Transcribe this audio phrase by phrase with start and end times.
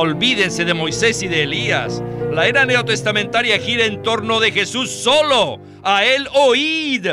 [0.00, 2.00] Olvídense de Moisés y de Elías.
[2.32, 5.60] La era neotestamentaria gira en torno de Jesús solo.
[5.82, 7.04] A Él oíd.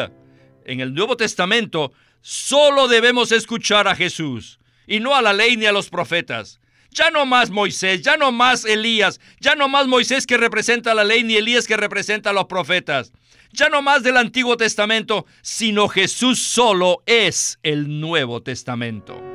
[0.66, 5.66] En el Nuevo Testamento solo debemos escuchar a Jesús y no a la ley ni
[5.66, 6.60] a los profetas.
[6.92, 11.04] Ya no más Moisés, ya no más Elías, ya no más Moisés que representa la
[11.04, 13.14] ley ni Elías que representa a los profetas.
[13.52, 19.35] Ya no más del Antiguo Testamento, sino Jesús solo es el Nuevo Testamento.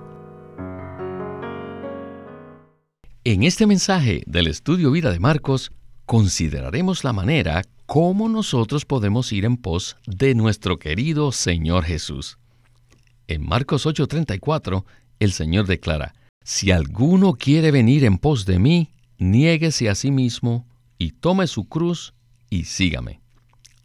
[3.23, 5.71] En este mensaje del estudio vida de Marcos,
[6.07, 12.39] consideraremos la manera cómo nosotros podemos ir en pos de nuestro querido Señor Jesús.
[13.27, 14.85] En Marcos 8:34,
[15.19, 20.65] el Señor declara, Si alguno quiere venir en pos de mí, niéguese a sí mismo
[20.97, 22.15] y tome su cruz
[22.49, 23.21] y sígame.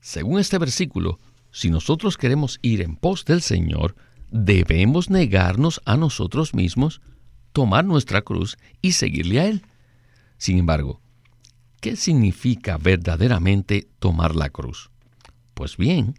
[0.01, 3.97] Según este versículo, si nosotros queremos ir en pos del Señor,
[4.31, 7.03] debemos negarnos a nosotros mismos
[7.57, 9.63] tomar nuestra cruz y seguirle a Él.
[10.37, 11.01] Sin embargo,
[11.81, 14.91] ¿qué significa verdaderamente tomar la cruz?
[15.55, 16.19] Pues bien,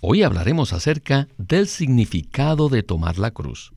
[0.00, 3.72] hoy hablaremos acerca del significado de tomar la cruz,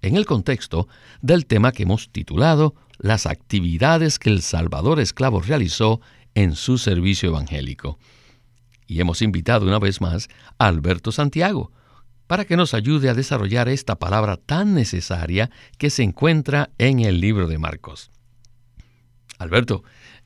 [0.00, 0.86] en el contexto
[1.22, 6.00] del tema que hemos titulado Las actividades que el Salvador esclavo realizó
[6.36, 7.98] en su servicio evangélico.
[8.86, 11.72] Y hemos invitado una vez más a Alberto Santiago,
[12.26, 17.20] para que nos ayude a desarrollar esta palabra tan necesaria que se encuentra en el
[17.20, 18.10] libro de Marcos.
[19.38, 19.84] Alberto,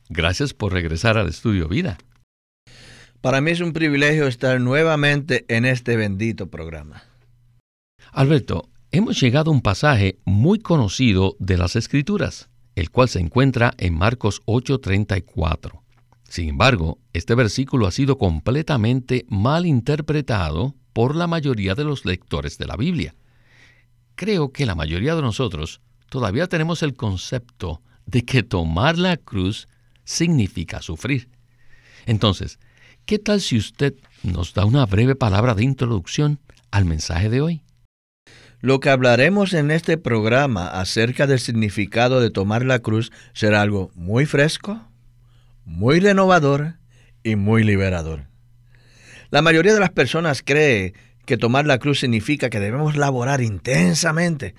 [0.09, 1.97] gracias por regresar al estudio Vida.
[3.21, 7.03] Para mí es un privilegio estar nuevamente en este bendito programa.
[8.13, 13.73] Alberto, hemos llegado a un pasaje muy conocido de las Escrituras, el cual se encuentra
[13.77, 15.83] en Marcos 8:34.
[16.29, 22.57] Sin embargo, este versículo ha sido completamente mal interpretado por la mayoría de los lectores
[22.57, 23.15] de la Biblia.
[24.15, 29.67] Creo que la mayoría de nosotros todavía tenemos el concepto de que tomar la cruz
[30.03, 31.29] significa sufrir.
[32.05, 32.59] Entonces,
[33.05, 36.39] ¿qué tal si usted nos da una breve palabra de introducción
[36.71, 37.61] al mensaje de hoy?
[38.61, 43.89] Lo que hablaremos en este programa acerca del significado de tomar la cruz será algo
[43.95, 44.81] muy fresco,
[45.63, 46.75] muy renovador
[47.23, 48.25] y muy liberador.
[49.31, 50.93] La mayoría de las personas cree
[51.25, 54.55] que tomar la cruz significa que debemos laborar intensamente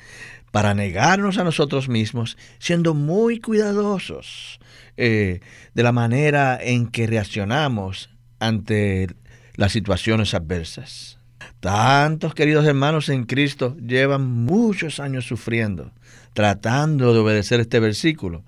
[0.52, 4.60] para negarnos a nosotros mismos, siendo muy cuidadosos
[4.96, 5.40] eh,
[5.74, 9.08] de la manera en que reaccionamos ante
[9.56, 11.18] las situaciones adversas.
[11.58, 15.92] Tantos queridos hermanos en Cristo llevan muchos años sufriendo,
[16.32, 18.44] tratando de obedecer este versículo,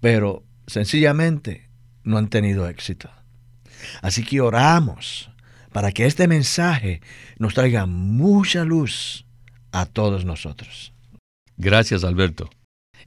[0.00, 1.68] pero sencillamente
[2.02, 3.10] no han tenido éxito.
[4.02, 5.30] Así que oramos
[5.72, 7.00] para que este mensaje
[7.38, 9.24] nos traiga mucha luz
[9.72, 10.92] a todos nosotros.
[11.56, 12.50] Gracias, Alberto.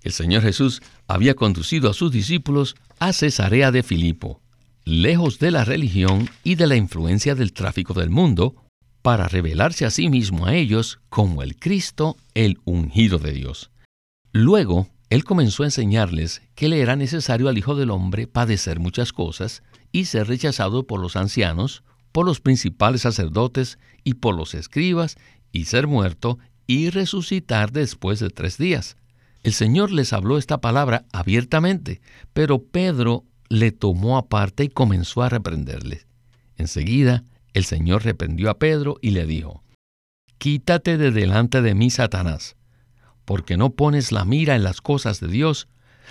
[0.02, 4.42] El Señor Jesús había conducido a sus discípulos a Cesarea de Filipo,
[4.86, 8.56] lejos de la religión y de la influencia del tráfico del mundo,
[9.02, 13.70] para revelarse a sí mismo a ellos como el Cristo, el ungido de Dios.
[14.32, 19.12] Luego, Él comenzó a enseñarles que le era necesario al Hijo del Hombre padecer muchas
[19.14, 25.18] cosas y ser rechazado por los ancianos, por los principales sacerdotes y por los escribas,
[25.52, 28.96] y ser muerto y resucitar después de tres días.
[29.44, 32.00] El Señor les habló esta palabra abiertamente,
[32.32, 36.06] pero Pedro le tomó aparte y comenzó a reprenderle.
[36.56, 39.64] Enseguida, el Señor reprendió a Pedro y le dijo,
[40.38, 42.56] Quítate de delante de mí, Satanás,
[43.26, 45.68] porque no pones la mira en las cosas de Dios,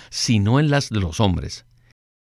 [0.09, 1.65] sino en las de los hombres.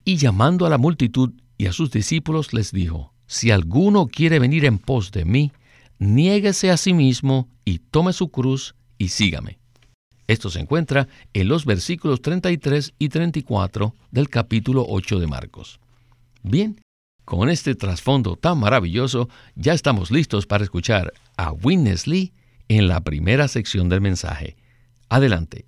[0.04, 4.66] Y llamando a la multitud y a sus discípulos les dijo, si alguno quiere venir
[4.66, 5.52] en pos de mí,
[6.00, 9.60] niéguese a sí mismo y tome su cruz y sígame.
[10.28, 15.80] Esto se encuentra en los versículos 33 y 34 del capítulo 8 de Marcos.
[16.42, 16.82] Bien,
[17.26, 22.34] con este trasfondo tan maravilloso, ya estamos listos para escuchar a Witness Lee
[22.68, 24.56] en la primera sección del mensaje.
[25.10, 25.66] Adelante.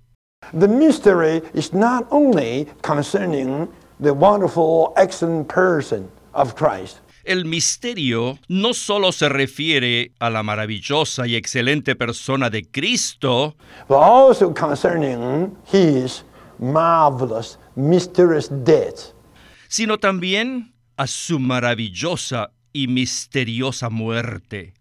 [0.58, 3.68] The mystery is not only concerning
[4.00, 11.26] the wonderful, excellent person of Christ el misterio no solo se refiere a la maravillosa
[11.26, 13.54] y excelente persona de Cristo,
[13.86, 16.24] but also concerning his
[16.58, 19.12] marvelous, mysterious death.
[19.68, 24.72] sino también a su maravillosa y misteriosa muerte,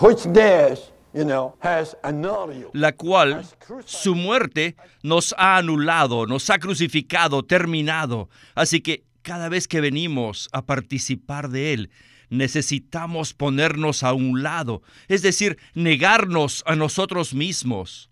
[0.00, 0.78] which death,
[1.12, 2.70] you know, has annulled you.
[2.72, 3.44] la cual
[3.84, 8.28] su muerte nos ha anulado, nos ha crucificado, terminado.
[8.54, 11.90] Así que cada vez que venimos a participar de Él,
[12.28, 18.10] necesitamos ponernos a un lado, es decir, negarnos a nosotros mismos.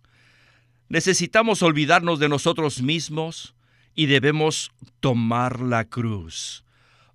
[0.89, 3.55] Necesitamos olvidarnos de nosotros mismos
[3.95, 6.65] y debemos tomar la cruz.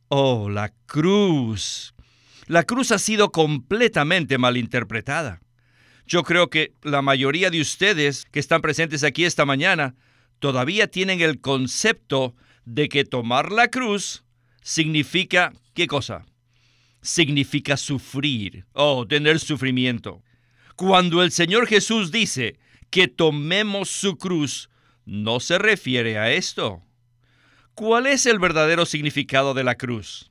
[0.10, 1.94] Oh, la cruz.
[2.46, 5.42] La cruz ha sido completamente malinterpretada.
[6.06, 9.96] Yo creo que la mayoría de ustedes que están presentes aquí esta mañana
[10.40, 12.36] todavía tienen el concepto
[12.68, 14.26] de que tomar la cruz
[14.62, 16.26] significa ¿qué cosa?
[17.02, 20.22] Significa sufrir o tener sufrimiento.
[20.76, 22.60] Cuando el Señor Jesús dice
[22.90, 24.70] que tomemos su cruz,
[25.06, 26.84] no se refiere a esto.
[27.74, 30.30] ¿Cuál es el verdadero significado de la cruz?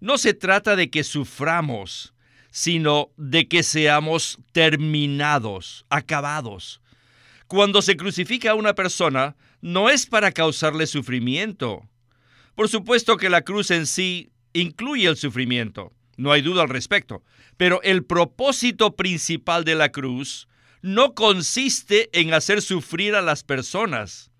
[0.00, 2.14] No se trata de que suframos,
[2.50, 6.80] sino de que seamos terminados, acabados.
[7.46, 11.88] Cuando se crucifica a una persona, no es para causarle sufrimiento.
[12.54, 17.22] Por supuesto que la cruz en sí incluye el sufrimiento, no hay duda al respecto,
[17.56, 20.48] pero el propósito principal de la cruz
[20.82, 24.30] no consiste en hacer sufrir a las personas,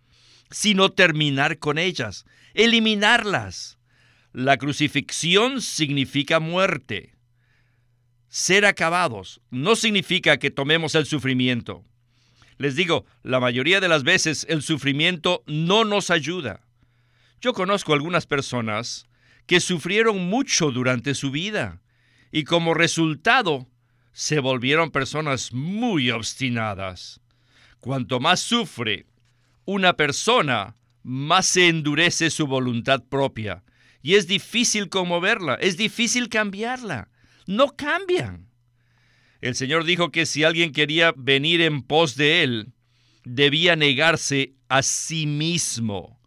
[0.50, 3.78] sino terminar con ellas, eliminarlas.
[4.32, 7.14] La crucifixión significa muerte.
[8.28, 11.84] Ser acabados no significa que tomemos el sufrimiento.
[12.62, 16.60] Les digo, la mayoría de las veces el sufrimiento no nos ayuda.
[17.40, 19.08] Yo conozco algunas personas
[19.46, 21.82] que sufrieron mucho durante su vida
[22.30, 23.66] y como resultado
[24.12, 27.20] se volvieron personas muy obstinadas.
[27.80, 29.06] Cuanto más sufre
[29.64, 33.64] una persona, más se endurece su voluntad propia.
[34.02, 37.08] Y es difícil conmoverla, es difícil cambiarla.
[37.44, 38.51] No cambian.
[39.42, 42.72] El Señor dijo que si alguien quería venir en pos de Él,
[43.24, 46.20] debía negarse a sí mismo.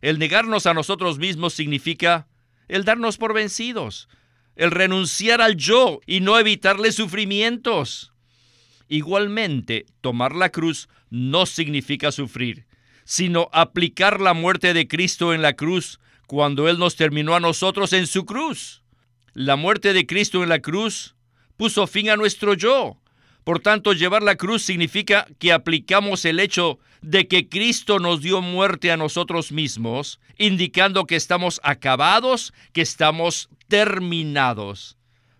[0.00, 2.26] El negarnos a nosotros mismos significa
[2.66, 4.08] el darnos por vencidos,
[4.56, 8.12] el renunciar al yo y no evitarle sufrimientos.
[8.88, 12.66] Igualmente, tomar la cruz no significa sufrir,
[13.04, 17.92] sino aplicar la muerte de Cristo en la cruz cuando Él nos terminó a nosotros
[17.92, 18.82] en su cruz.
[19.32, 21.14] La muerte de Cristo en la cruz
[21.58, 22.96] puso fin a nuestro yo.
[23.44, 28.40] Por tanto, llevar la cruz significa que aplicamos el hecho de que Cristo nos dio
[28.40, 34.96] muerte a nosotros mismos, indicando que estamos acabados, que estamos terminados.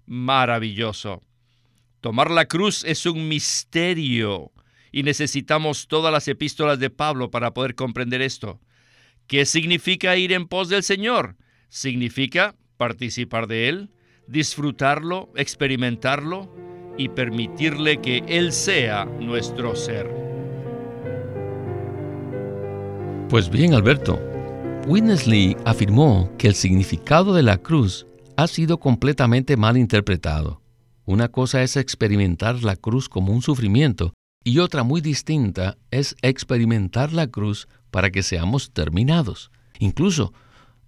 [0.06, 1.22] Maravilloso.
[2.00, 4.52] Tomar la cruz es un misterio
[4.90, 8.60] y necesitamos todas las epístolas de Pablo para poder comprender esto.
[9.26, 11.36] ¿Qué significa ir en pos del Señor?
[11.68, 13.90] Significa participar de Él,
[14.28, 16.48] disfrutarlo, experimentarlo
[16.96, 20.08] y permitirle que Él sea nuestro ser.
[23.28, 24.18] Pues bien, Alberto,
[24.86, 30.62] Witness Lee afirmó que el significado de la cruz ha sido completamente mal interpretado.
[31.04, 34.12] Una cosa es experimentar la cruz como un sufrimiento
[34.44, 39.50] y otra muy distinta es experimentar la cruz para que seamos terminados.
[39.78, 40.32] Incluso,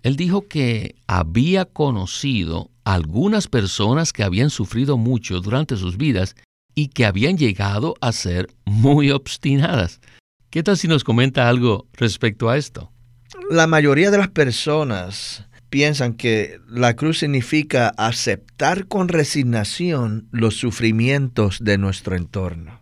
[0.02, 6.34] él dijo que había conocido algunas personas que habían sufrido mucho durante sus vidas
[6.74, 10.00] y que habían llegado a ser muy obstinadas.
[10.50, 12.90] ¿Qué tal si nos comenta algo respecto a esto?
[13.50, 21.58] La mayoría de las personas piensan que la cruz significa aceptar con resignación los sufrimientos
[21.60, 22.80] de nuestro entorno.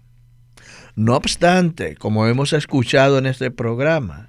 [0.95, 4.28] No obstante, como hemos escuchado en este programa,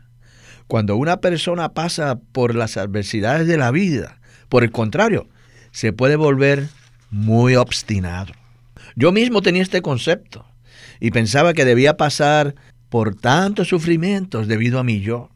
[0.69, 5.27] cuando una persona pasa por las adversidades de la vida, por el contrario,
[5.71, 6.69] se puede volver
[7.09, 8.33] muy obstinado.
[8.95, 10.45] Yo mismo tenía este concepto
[10.99, 12.53] y pensaba que debía pasar
[12.89, 15.31] por tantos sufrimientos debido a mi yo.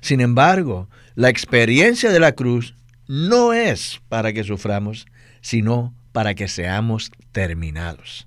[0.00, 2.74] Sin embargo, la experiencia de la cruz
[3.06, 5.06] no es para que suframos,
[5.42, 8.26] sino para que seamos terminados.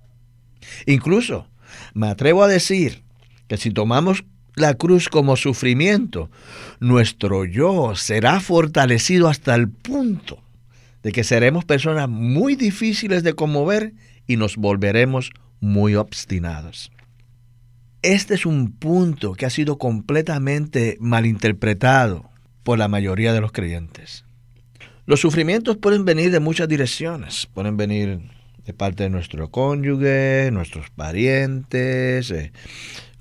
[0.85, 1.49] Incluso
[1.93, 3.03] me atrevo a decir
[3.49, 4.23] que si tomamos
[4.55, 6.29] la cruz como sufrimiento,
[6.79, 10.39] nuestro yo será fortalecido hasta el punto
[11.01, 13.93] de que seremos personas muy difíciles de conmover
[14.27, 16.91] y nos volveremos muy obstinados.
[18.01, 22.29] Este es un punto que ha sido completamente malinterpretado
[22.63, 24.25] por la mayoría de los creyentes.
[25.05, 27.47] Los sufrimientos pueden venir de muchas direcciones.
[27.53, 28.21] Pueden venir
[28.65, 32.53] de parte de nuestro cónyuge, nuestros parientes, eh,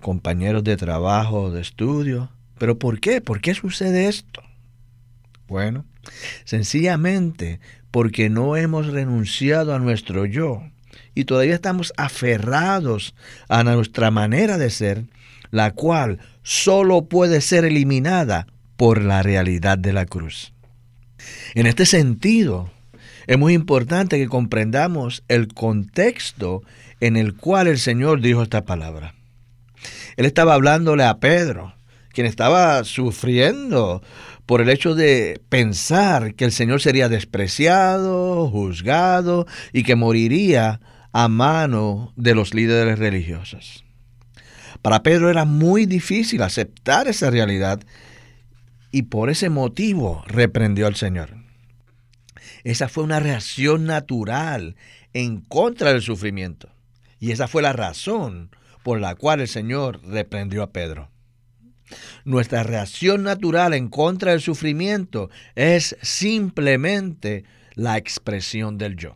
[0.02, 2.28] compañeros de trabajo, de estudio.
[2.58, 3.22] ¿Pero por qué?
[3.22, 4.42] ¿Por qué sucede esto?
[5.48, 5.86] Bueno,
[6.44, 10.62] sencillamente porque no hemos renunciado a nuestro yo
[11.14, 13.14] y todavía estamos aferrados
[13.48, 15.04] a nuestra manera de ser,
[15.50, 20.52] la cual solo puede ser eliminada por la realidad de la cruz.
[21.54, 22.70] En este sentido,
[23.26, 26.62] es muy importante que comprendamos el contexto
[27.00, 29.14] en el cual el Señor dijo esta palabra.
[30.16, 31.74] Él estaba hablándole a Pedro,
[32.10, 34.02] quien estaba sufriendo
[34.46, 40.80] por el hecho de pensar que el Señor sería despreciado, juzgado y que moriría
[41.12, 43.84] a mano de los líderes religiosos.
[44.82, 47.80] Para Pedro era muy difícil aceptar esa realidad
[48.90, 51.36] y por ese motivo reprendió al Señor.
[52.64, 54.76] Esa fue una reacción natural
[55.12, 56.68] en contra del sufrimiento.
[57.18, 58.50] Y esa fue la razón
[58.82, 61.10] por la cual el Señor reprendió a Pedro.
[62.24, 69.14] Nuestra reacción natural en contra del sufrimiento es simplemente la expresión del yo.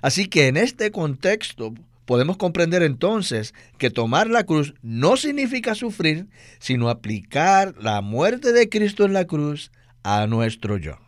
[0.00, 1.74] Así que en este contexto
[2.04, 8.68] podemos comprender entonces que tomar la cruz no significa sufrir, sino aplicar la muerte de
[8.68, 9.70] Cristo en la cruz
[10.02, 10.98] a nuestro yo.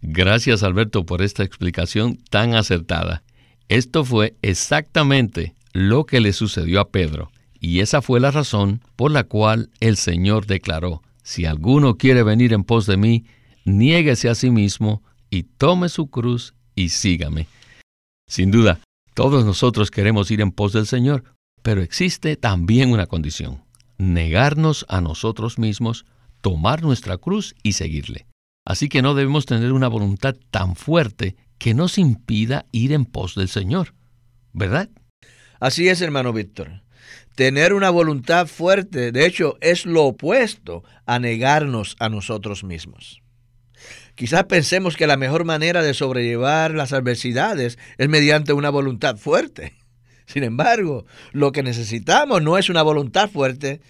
[0.00, 3.22] Gracias Alberto por esta explicación tan acertada.
[3.68, 9.10] Esto fue exactamente lo que le sucedió a Pedro, y esa fue la razón por
[9.10, 13.24] la cual el Señor declaró, si alguno quiere venir en pos de mí,
[13.64, 17.46] niéguese a sí mismo y tome su cruz y sígame.
[18.28, 18.80] Sin duda,
[19.14, 21.24] todos nosotros queremos ir en pos del Señor,
[21.62, 23.62] pero existe también una condición,
[23.98, 26.04] negarnos a nosotros mismos,
[26.40, 28.26] tomar nuestra cruz y seguirle.
[28.64, 33.34] Así que no debemos tener una voluntad tan fuerte que nos impida ir en pos
[33.34, 33.94] del Señor,
[34.52, 34.90] ¿verdad?
[35.62, 36.82] Así es, hermano Víctor.
[37.36, 43.22] Tener una voluntad fuerte, de hecho, es lo opuesto a negarnos a nosotros mismos.
[44.16, 49.74] Quizás pensemos que la mejor manera de sobrellevar las adversidades es mediante una voluntad fuerte.
[50.26, 53.82] Sin embargo, lo que necesitamos no es una voluntad fuerte,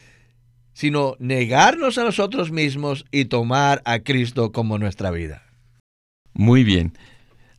[0.74, 5.42] sino negarnos a nosotros mismos y tomar a Cristo como nuestra vida.
[6.34, 6.92] Muy bien.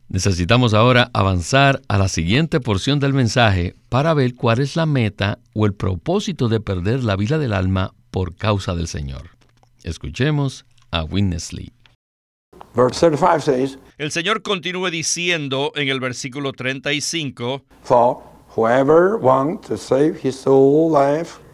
[0.08, 5.38] Necesitamos ahora avanzar a la siguiente porción del mensaje para ver cuál es la meta
[5.54, 9.30] o el propósito de perder la vida del alma por causa del Señor.
[9.82, 11.72] Escuchemos a Winnesley.
[13.98, 17.64] El Señor continúa diciendo en el versículo 35,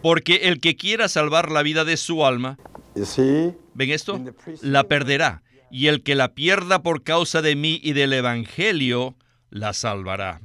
[0.01, 2.57] porque el que quiera salvar la vida de su alma,
[3.73, 4.19] ¿ven esto?
[4.61, 5.41] La perderá.
[5.71, 9.15] Y el que la pierda por causa de mí y del Evangelio,
[9.49, 10.41] la salvará.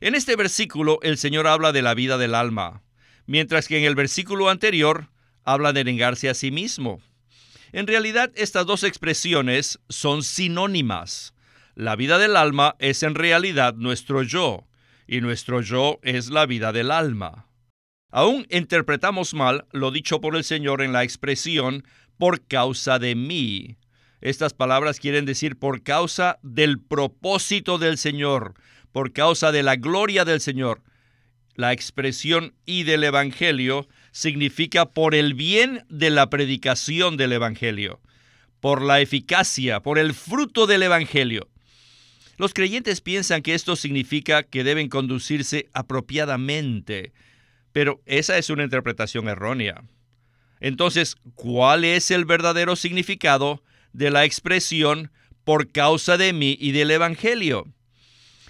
[0.00, 2.82] En este versículo el Señor habla de la vida del alma,
[3.26, 5.08] mientras que en el versículo anterior
[5.44, 7.00] habla de negarse a sí mismo.
[7.72, 11.34] En realidad estas dos expresiones son sinónimas.
[11.74, 14.66] La vida del alma es en realidad nuestro yo,
[15.06, 17.46] y nuestro yo es la vida del alma.
[18.10, 21.84] Aún interpretamos mal lo dicho por el Señor en la expresión
[22.18, 23.78] por causa de mí.
[24.22, 28.54] Estas palabras quieren decir por causa del propósito del Señor,
[28.92, 30.80] por causa de la gloria del Señor.
[31.56, 38.00] La expresión y del Evangelio significa por el bien de la predicación del Evangelio,
[38.60, 41.48] por la eficacia, por el fruto del Evangelio.
[42.38, 47.12] Los creyentes piensan que esto significa que deben conducirse apropiadamente,
[47.72, 49.82] pero esa es una interpretación errónea.
[50.60, 55.10] Entonces, ¿cuál es el verdadero significado de la expresión
[55.44, 57.66] por causa de mí y del Evangelio?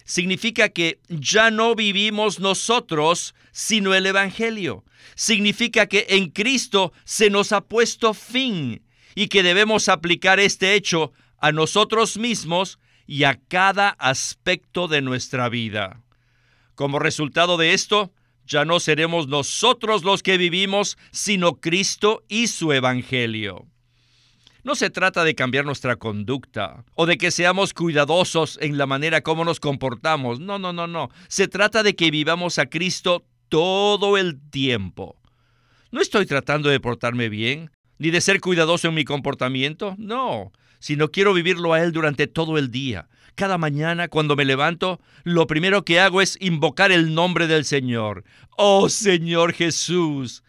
[0.05, 4.85] Significa que ya no vivimos nosotros, sino el Evangelio.
[5.15, 8.83] Significa que en Cristo se nos ha puesto fin
[9.15, 15.49] y que debemos aplicar este hecho a nosotros mismos y a cada aspecto de nuestra
[15.49, 16.03] vida.
[16.75, 18.13] Como resultado de esto,
[18.47, 23.67] ya no seremos nosotros los que vivimos, sino Cristo y su Evangelio.
[24.65, 29.21] No se trata de cambiar nuestra conducta o de que seamos cuidadosos en la manera
[29.23, 30.39] como nos comportamos.
[30.41, 31.11] No, no, no, no.
[31.29, 35.17] Se trata de que vivamos a Cristo todo el tiempo.
[35.91, 39.95] No estoy tratando de portarme bien, ni de ser cuidadoso en mi comportamiento.
[39.99, 40.53] No
[40.83, 43.09] sino quiero vivirlo a Él durante todo el día.
[43.37, 48.25] Cada mañana cuando me levanto, lo primero que hago es invocar el nombre del Señor.
[48.57, 50.43] Oh Señor Jesús.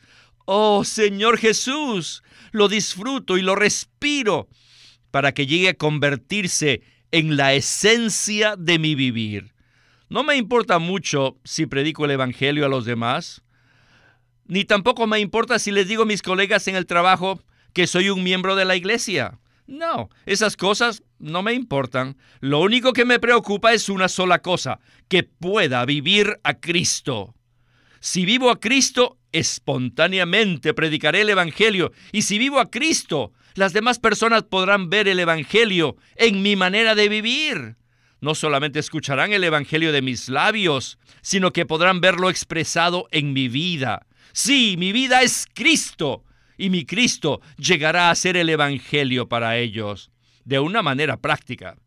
[0.45, 2.23] Oh Señor Jesús.
[2.51, 4.47] Lo disfruto y lo respiro
[5.11, 6.81] para que llegue a convertirse
[7.11, 9.53] en la esencia de mi vivir.
[10.09, 13.43] No me importa mucho si predico el Evangelio a los demás,
[14.45, 17.41] ni tampoco me importa si les digo a mis colegas en el trabajo
[17.73, 19.39] que soy un miembro de la iglesia.
[19.65, 22.17] No, esas cosas no me importan.
[22.41, 27.33] Lo único que me preocupa es una sola cosa, que pueda vivir a Cristo.
[28.05, 31.93] Si vivo a Cristo, espontáneamente predicaré el Evangelio.
[32.11, 36.95] Y si vivo a Cristo, las demás personas podrán ver el Evangelio en mi manera
[36.95, 37.77] de vivir.
[38.19, 43.47] No solamente escucharán el Evangelio de mis labios, sino que podrán verlo expresado en mi
[43.47, 44.05] vida.
[44.33, 46.25] Sí, mi vida es Cristo
[46.57, 50.11] y mi Cristo llegará a ser el Evangelio para ellos
[50.43, 51.77] de una manera práctica.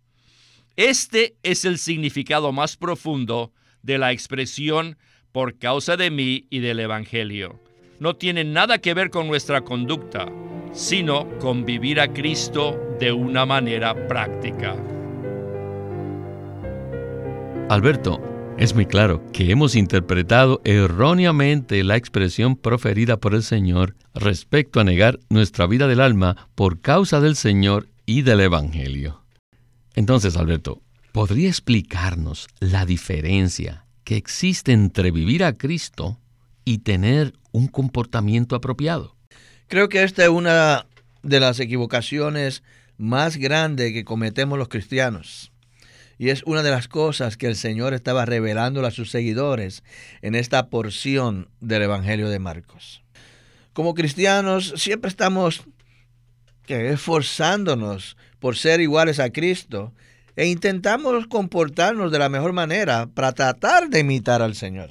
[0.77, 4.97] Este es el significado más profundo de la expresión
[5.37, 7.61] por causa de mí y del Evangelio.
[8.01, 10.25] No tiene nada que ver con nuestra conducta,
[10.73, 14.75] sino con vivir a Cristo de una manera práctica.
[17.69, 24.81] Alberto, es muy claro que hemos interpretado erróneamente la expresión proferida por el Señor respecto
[24.81, 29.23] a negar nuestra vida del alma por causa del Señor y del Evangelio.
[29.95, 30.81] Entonces, Alberto,
[31.13, 36.21] ¿podría explicarnos la diferencia que existe entre vivir a Cristo
[36.65, 39.17] y tener un comportamiento apropiado?
[39.67, 40.87] Creo que esta es una
[41.25, 42.63] de las equivocaciones
[42.99, 45.51] más grandes que cometemos los cristianos.
[46.19, 49.83] Y es una de las cosas que el Señor estaba revelando a sus seguidores
[50.23, 53.03] en esta porción del Evangelio de Marcos.
[53.73, 55.65] Como cristianos siempre estamos
[56.69, 59.93] esforzándonos por ser iguales a Cristo
[60.37, 64.91] e intentamos comportarnos de la mejor manera para tratar de imitar al Señor.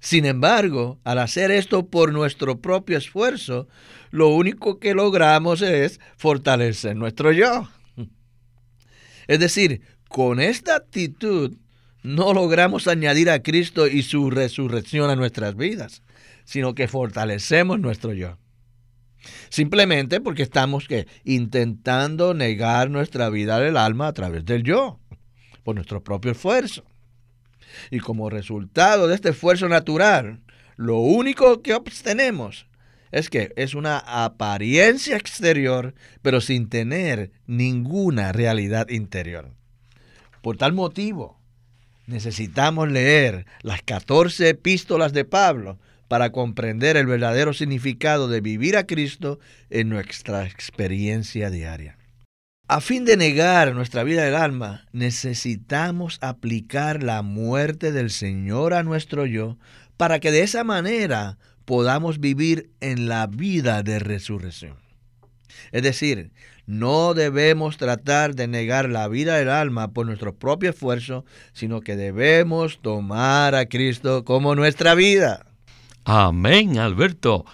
[0.00, 3.68] Sin embargo, al hacer esto por nuestro propio esfuerzo,
[4.10, 7.70] lo único que logramos es fortalecer nuestro yo.
[9.26, 11.56] Es decir, con esta actitud
[12.02, 16.02] no logramos añadir a Cristo y su resurrección a nuestras vidas,
[16.44, 18.36] sino que fortalecemos nuestro yo.
[19.48, 20.86] Simplemente porque estamos
[21.24, 24.98] intentando negar nuestra vida del alma a través del yo,
[25.62, 26.84] por nuestro propio esfuerzo.
[27.90, 30.40] Y como resultado de este esfuerzo natural,
[30.76, 32.66] lo único que obtenemos
[33.12, 39.52] es que es una apariencia exterior, pero sin tener ninguna realidad interior.
[40.42, 41.38] Por tal motivo,
[42.06, 48.86] necesitamos leer las 14 epístolas de Pablo para comprender el verdadero significado de vivir a
[48.86, 49.38] Cristo
[49.70, 51.98] en nuestra experiencia diaria.
[52.66, 58.82] A fin de negar nuestra vida del alma, necesitamos aplicar la muerte del Señor a
[58.82, 59.58] nuestro yo
[59.98, 61.36] para que de esa manera
[61.66, 64.78] podamos vivir en la vida de resurrección.
[65.72, 66.32] Es decir,
[66.66, 71.96] no debemos tratar de negar la vida del alma por nuestro propio esfuerzo, sino que
[71.96, 75.53] debemos tomar a Cristo como nuestra vida.
[76.04, 77.46] Amén, Alberto.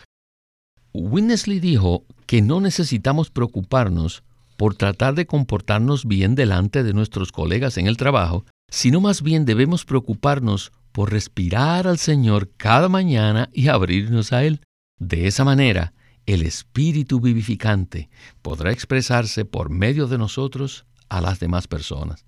[0.92, 4.24] Winnesley dijo que no necesitamos preocuparnos
[4.56, 9.44] por tratar de comportarnos bien delante de nuestros colegas en el trabajo, sino más bien
[9.44, 14.60] debemos preocuparnos por respirar al Señor cada mañana y abrirnos a Él.
[14.98, 15.94] De esa manera,
[16.26, 18.10] el Espíritu vivificante
[18.42, 22.26] podrá expresarse por medio de nosotros a las demás personas.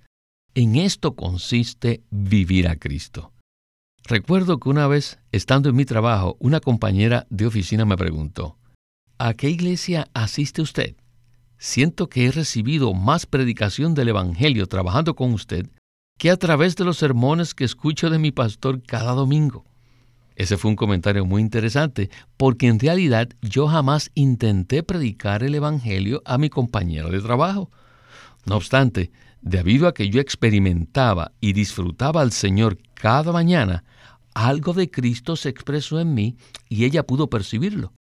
[0.54, 3.32] En esto consiste vivir a Cristo.
[4.04, 8.58] Recuerdo que una vez, estando en mi trabajo, una compañera de oficina me preguntó,
[9.18, 10.96] ¿A qué iglesia asiste usted?
[11.56, 15.68] Siento que he recibido más predicación del Evangelio trabajando con usted
[16.18, 19.64] que a través de los sermones que escucho de mi pastor cada domingo.
[20.34, 26.22] Ese fue un comentario muy interesante, porque en realidad yo jamás intenté predicar el Evangelio
[26.24, 27.70] a mi compañero de trabajo.
[28.44, 33.84] No obstante, debido a que yo experimentaba y disfrutaba al Señor cada mañana,
[34.34, 36.36] algo de Cristo se expresó en mí
[36.68, 37.92] y ella pudo percibirlo.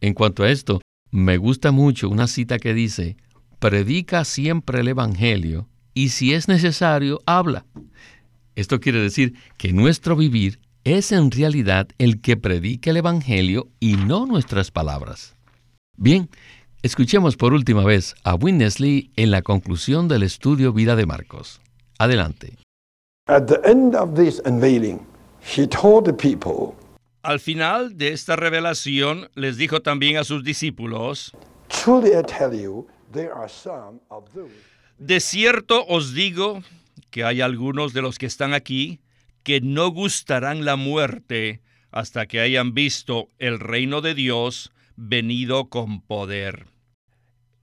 [0.00, 3.16] En cuanto a esto, me gusta mucho una cita que dice,
[3.58, 7.66] predica siempre el Evangelio y si es necesario, habla.
[8.54, 13.96] Esto quiere decir que nuestro vivir es en realidad el que predica el Evangelio y
[13.96, 15.34] no nuestras palabras.
[15.96, 16.30] Bien,
[16.82, 21.60] escuchemos por última vez a Winnesley en la conclusión del estudio Vida de Marcos.
[21.98, 22.56] Adelante.
[27.22, 31.32] Al final de esta revelación les dijo también a sus discípulos,
[34.98, 36.62] de cierto os digo
[37.10, 39.00] que hay algunos de los que están aquí
[39.42, 46.00] que no gustarán la muerte hasta que hayan visto el reino de Dios venido con
[46.02, 46.66] poder.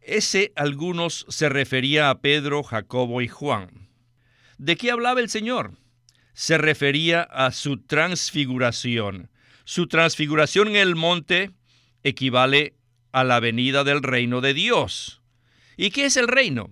[0.02, 3.90] Ese algunos se refería a Pedro, Jacobo y Juan.
[4.58, 5.74] ¿De qué hablaba el Señor?
[6.38, 9.32] Se refería a su transfiguración.
[9.66, 11.50] Su transfiguración en el monte
[12.04, 12.76] equivale
[13.12, 15.24] a la venida del reino de Dios.
[15.78, 16.70] ¿Y qué es el reino?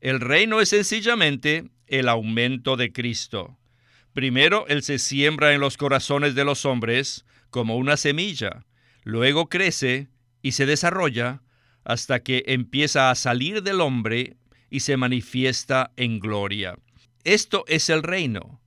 [0.00, 3.58] El reino es sencillamente el aumento de Cristo.
[4.12, 8.66] Primero, Él se siembra en los corazones de los hombres como una semilla,
[9.02, 10.06] luego crece
[10.42, 11.42] y se desarrolla
[11.82, 14.36] hasta que empieza a salir del hombre
[14.70, 16.78] y se manifiesta en gloria.
[17.24, 18.60] Esto es el reino.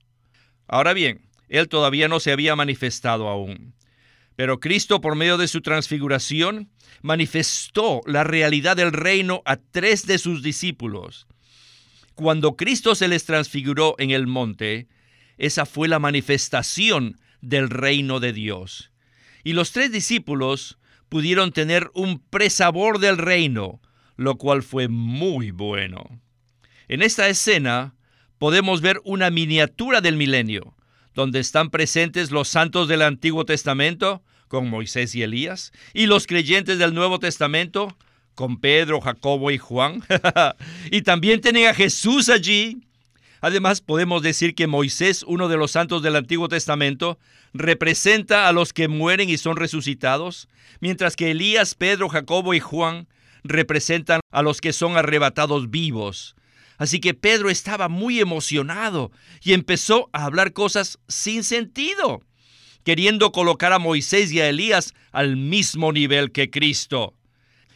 [0.72, 3.74] Ahora bien, Él todavía no se había manifestado aún.
[4.36, 6.70] Pero Cristo, por medio de su transfiguración,
[7.02, 11.26] manifestó la realidad del reino a tres de sus discípulos.
[12.14, 14.88] Cuando Cristo se les transfiguró en el monte,
[15.36, 18.92] esa fue la manifestación del reino de Dios.
[19.44, 20.78] Y los tres discípulos
[21.10, 23.82] pudieron tener un presabor del reino,
[24.16, 26.22] lo cual fue muy bueno.
[26.88, 27.94] En esta escena
[28.42, 30.74] podemos ver una miniatura del milenio,
[31.14, 36.80] donde están presentes los santos del Antiguo Testamento, con Moisés y Elías, y los creyentes
[36.80, 37.96] del Nuevo Testamento,
[38.34, 40.02] con Pedro, Jacobo y Juan.
[40.90, 42.78] y también tienen a Jesús allí.
[43.40, 47.20] Además, podemos decir que Moisés, uno de los santos del Antiguo Testamento,
[47.54, 50.48] representa a los que mueren y son resucitados,
[50.80, 53.06] mientras que Elías, Pedro, Jacobo y Juan
[53.44, 56.34] representan a los que son arrebatados vivos.
[56.78, 62.22] Así que Pedro estaba muy emocionado y empezó a hablar cosas sin sentido,
[62.84, 67.14] queriendo colocar a Moisés y a Elías al mismo nivel que Cristo.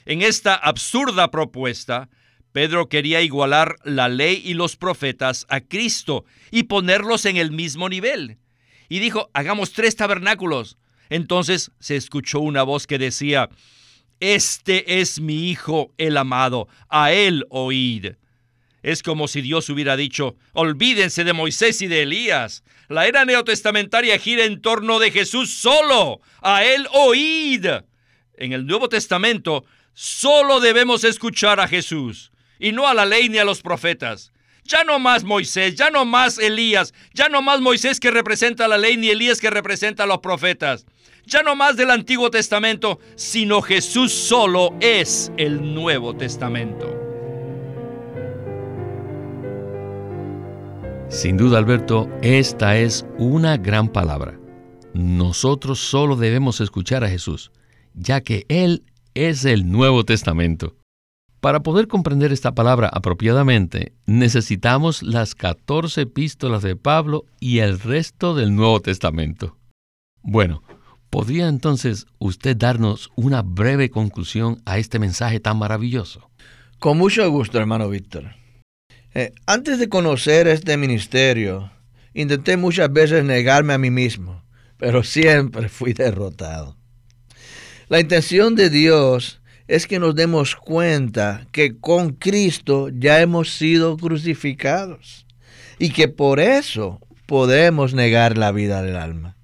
[0.05, 2.09] En esta absurda propuesta,
[2.53, 7.89] Pedro quería igualar la ley y los profetas a Cristo y ponerlos en el mismo
[7.89, 8.39] nivel.
[8.89, 10.79] Y dijo, hagamos tres tabernáculos.
[11.11, 13.51] Entonces se escuchó una voz que decía,
[14.21, 18.15] Este es mi Hijo el amado, a él oíd.
[18.87, 22.63] Es como si Dios hubiera dicho, olvídense de Moisés y de Elías.
[22.89, 26.21] La era neotestamentaria gira en torno de Jesús solo.
[26.41, 27.67] A Él oíd.
[28.37, 33.39] En el Nuevo Testamento solo debemos escuchar a Jesús y no a la ley ni
[33.39, 34.33] a los profetas.
[34.63, 38.79] Ya no más Moisés, ya no más Elías, ya no más Moisés que representa la
[38.79, 40.87] ley ni Elías que representa a los profetas.
[41.25, 47.06] Ya no más del Antiguo Testamento, sino Jesús solo es el Nuevo Testamento.
[51.09, 54.41] Sin duda, Alberto, esta es una gran palabra.
[54.93, 57.53] Nosotros solo debemos escuchar a Jesús,
[57.95, 58.83] ya que Él
[59.15, 60.75] es el Nuevo Testamento.
[61.41, 68.35] Para poder comprender esta palabra apropiadamente, necesitamos las 14 epístolas de Pablo y el resto
[68.35, 69.57] del Nuevo Testamento.
[70.23, 70.65] Bueno,
[71.09, 76.31] ¿podría entonces usted darnos una breve conclusión a este mensaje tan maravilloso?
[76.81, 78.46] Con mucho gusto, hermano Víctor.
[79.19, 81.73] Eh, antes de conocer este ministerio,
[82.13, 84.45] intenté muchas veces negarme a mí mismo,
[84.77, 86.77] pero siempre fui derrotado.
[87.89, 93.97] La intención de Dios es que nos demos cuenta que con Cristo ya hemos sido
[93.97, 95.25] crucificados
[95.79, 99.35] y que por eso podemos negar la vida del alma.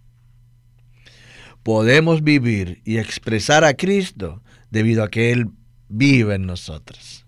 [1.62, 5.46] Podemos vivir y expresar a Cristo debido a que Él
[5.88, 7.21] vive en nosotros.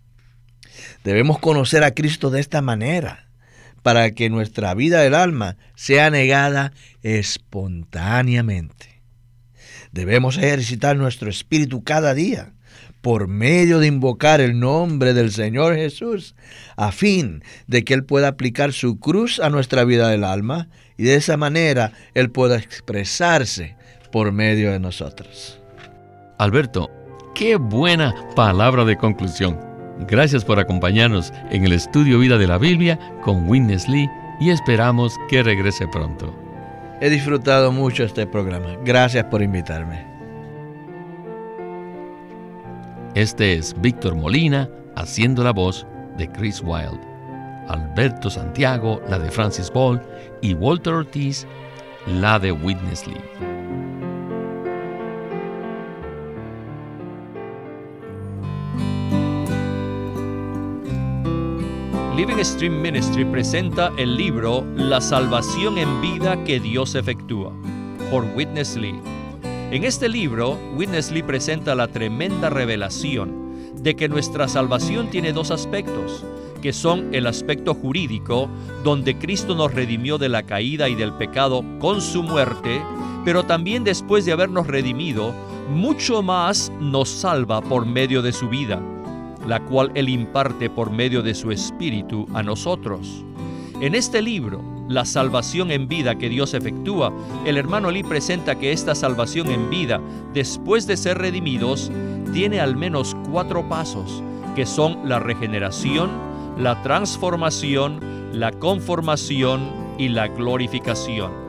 [1.05, 3.29] Debemos conocer a Cristo de esta manera,
[3.83, 9.03] para que nuestra vida del alma sea negada espontáneamente.
[9.93, 12.55] Debemos ejercitar nuestro espíritu cada día
[13.03, 16.35] por medio de invocar el nombre del Señor Jesús,
[16.75, 21.03] a fin de que Él pueda aplicar su cruz a nuestra vida del alma y
[21.03, 23.77] de esa manera Él pueda expresarse
[24.11, 25.61] por medio de nosotros.
[26.39, 26.91] Alberto,
[27.35, 29.74] qué buena palabra de conclusión.
[30.01, 35.17] Gracias por acompañarnos en el estudio Vida de la Biblia con Witness Lee y esperamos
[35.29, 36.35] que regrese pronto.
[37.01, 38.77] He disfrutado mucho este programa.
[38.85, 40.05] Gracias por invitarme.
[43.15, 47.01] Este es Víctor Molina haciendo la voz de Chris Wilde,
[47.69, 50.03] Alberto Santiago la de Francis Ball
[50.43, 51.47] y Walter Ortiz
[52.07, 53.54] la de Witness Lee.
[62.17, 67.53] Living Stream Ministry presenta el libro La salvación en vida que Dios efectúa,
[68.09, 69.01] por Witness Lee.
[69.73, 75.51] En este libro, Witness Lee presenta la tremenda revelación de que nuestra salvación tiene dos
[75.51, 76.25] aspectos,
[76.63, 78.49] que son el aspecto jurídico,
[78.85, 82.81] donde Cristo nos redimió de la caída y del pecado con su muerte,
[83.25, 85.35] pero también después de habernos redimido,
[85.69, 88.81] mucho más nos salva por medio de su vida
[89.47, 93.25] la cual Él imparte por medio de su Espíritu a nosotros.
[93.81, 97.11] En este libro, La salvación en vida que Dios efectúa,
[97.47, 99.99] el hermano Lee presenta que esta salvación en vida,
[100.35, 101.91] después de ser redimidos,
[102.35, 104.23] tiene al menos cuatro pasos
[104.55, 106.11] que son la regeneración,
[106.59, 108.01] la transformación,
[108.33, 111.44] la conformación y la glorificación.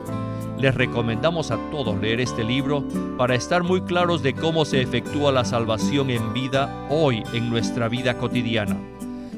[0.58, 2.82] Les recomendamos a todos leer este libro
[3.18, 7.88] para estar muy claros de cómo se efectúa la salvación en vida hoy en nuestra
[7.88, 8.76] vida cotidiana.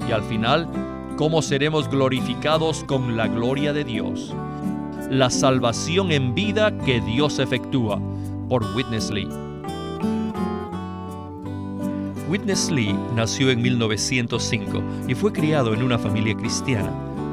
[0.08, 0.68] Y al final,
[1.16, 4.32] cómo seremos glorificados con la gloria de Dios.
[5.10, 8.00] La salvación en vida que Dios efectúa
[8.48, 9.28] por Witness Lee.
[12.28, 16.92] Witness Lee nació en 1905 y fue criado en una familia cristiana.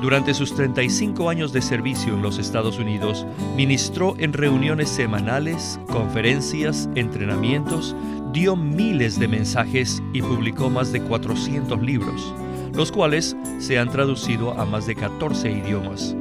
[0.00, 6.88] durante sus 35 años de servicio en los Estados Unidos, ministró en reuniones semanales, conferencias,
[6.94, 7.96] entrenamientos,
[8.32, 12.34] dio miles de mensajes y publicó más de 400 libros,
[12.74, 16.14] los cuales se han traducido a más de 14 idiomas.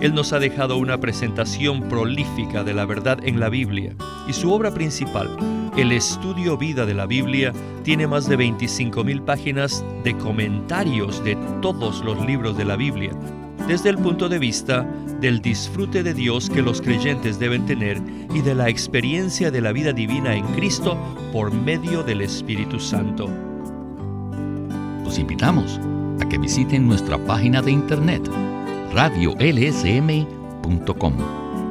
[0.00, 3.94] Él nos ha dejado una presentación prolífica de la verdad en la Biblia
[4.28, 5.28] y su obra principal,
[5.78, 7.52] el estudio vida de la Biblia,
[7.84, 13.12] tiene más de 25.000 páginas de comentarios de todos los libros de la Biblia,
[13.68, 14.82] desde el punto de vista
[15.20, 18.02] del disfrute de Dios que los creyentes deben tener
[18.34, 20.98] y de la experiencia de la vida divina en Cristo
[21.32, 23.30] por medio del Espíritu Santo.
[25.04, 25.78] Los invitamos
[26.20, 28.28] a que visiten nuestra página de internet
[28.94, 31.47] radiolsm.com.